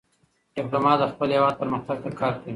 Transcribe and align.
ډيپلومات 0.55 0.97
د 0.99 1.03
خپل 1.13 1.27
هېواد 1.35 1.53
پرمختګ 1.61 1.97
ته 2.03 2.09
کار 2.19 2.33
کوي. 2.41 2.49